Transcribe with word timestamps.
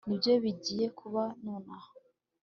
Nibyo 0.07 0.31
bigiye 0.43 0.85
kuba 0.99 1.23
nonaha 1.43 1.89